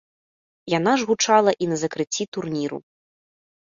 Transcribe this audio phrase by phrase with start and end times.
[0.77, 2.85] Яна ж гучала і на закрыцці турніру.